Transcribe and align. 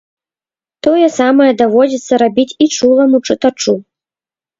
Тое 0.85 1.09
самае 1.17 1.49
даводзіцца 1.61 2.13
рабіць 2.23 2.47
і 2.65 2.69
чуламу 2.77 3.21
чытачу. 3.27 3.77